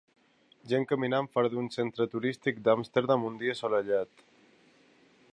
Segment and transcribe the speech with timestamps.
[0.69, 4.25] Gent caminant fora d'un centre turístic d'Amsterdam un dia assolellat.